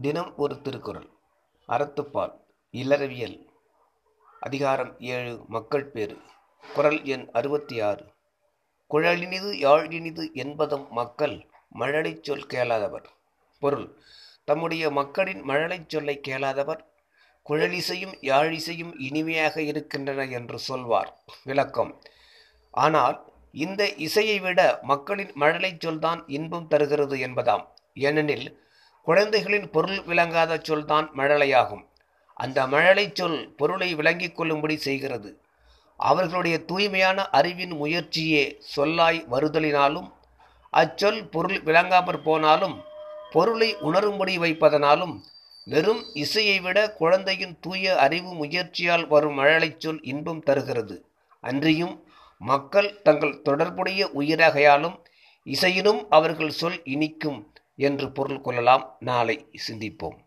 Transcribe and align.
தினம் 0.00 0.36
ஒரு 0.36 0.60
திருக்குறள். 0.60 1.10
அறத்துப்பால் 1.68 2.40
இல்லறவியல். 2.72 3.46
அதிகாரம் 4.40 5.00
ஏழு 5.00 5.44
மக்கள் 5.48 5.86
பேறு. 5.86 6.18
குரல் 6.74 7.04
எண் 7.04 7.28
அறுபத்தி 7.32 7.80
ஆறு 7.80 8.04
குழலினிது 8.90 9.50
யாழினிது 9.60 10.32
என்பதும் 10.32 10.86
மக்கள் 10.90 11.46
மழலைச் 11.74 12.22
சொல் 12.22 12.46
கேளாதவர். 12.46 13.06
பொருள் 13.60 13.98
தம்முடைய 14.44 14.90
மக்களின் 14.90 15.42
மழலைச் 15.42 15.88
சொல்லை 15.88 16.20
கேளாதவர். 16.20 16.82
குழலிசையும் 17.48 18.16
யாழிசையும் 18.22 18.92
இனிமையாக 18.98 19.62
இருக்கின்றன 19.62 20.24
என்று 20.24 20.58
சொல்வார். 20.58 21.24
விளக்கம் 21.44 22.00
ஆனால் 22.70 23.32
இந்த 23.52 23.94
இசையை 23.94 24.40
விட 24.40 24.78
மக்களின் 24.82 25.32
மழலைச் 25.32 25.80
சொல்தான் 25.80 26.24
இன்பம் 26.26 26.68
தருகிறது 26.68 27.16
என்பதாம். 27.16 27.66
ஏனெனில் 27.94 28.62
குழந்தைகளின் 29.04 29.70
பொருள் 29.70 30.02
விளங்காத 30.02 30.60
சொல் 30.62 30.84
தான் 30.84 31.10
மழலையாகும். 31.16 31.84
அந்த 32.34 32.66
மழலைச் 32.66 33.14
சொல் 33.14 33.54
பொருளை 33.56 33.94
விளங்கிக் 33.94 34.36
கொள்ளும்படி 34.36 34.76
செய்கிறது. 34.76 35.30
அவர்களுடைய 35.96 36.56
தூய்மையான 36.64 37.28
அறிவின் 37.28 37.74
முயற்சியே 37.76 38.58
சொல்லாய் 38.76 39.20
வருதலினாலும் 39.30 40.08
அச்சொல் 40.70 41.20
பொருள் 41.28 41.62
விளங்காமற் 41.62 42.22
போனாலும் 42.22 42.76
பொருளை 43.30 43.76
உணரும்படி 43.76 44.34
வைப்பதனாலும் 44.38 45.14
வெறும் 45.64 46.02
இசையை 46.14 46.60
விட 46.60 46.78
குழந்தையின் 46.92 47.54
தூய 47.60 47.96
அறிவு 47.96 48.34
முயற்சியால் 48.34 49.06
வரும் 49.06 49.38
மழலைச் 49.38 49.80
சொல் 49.80 50.02
இன்பம் 50.02 50.42
தருகிறது. 50.42 50.96
அன்றியும் 51.40 51.94
மக்கள் 52.38 53.02
தங்கள் 53.02 53.42
தொடர்புடைய 53.42 54.10
உயிரகையாலும் 54.14 54.96
இசையினும் 55.46 56.02
அவர்கள் 56.10 56.50
சொல் 56.50 56.80
இனிக்கும். 56.84 57.40
என்று 57.76 58.12
பொருள் 58.12 58.40
கொள்ளலாம். 58.40 58.96
நாளை 59.00 59.48
சிந்திப்போம். 59.68 60.23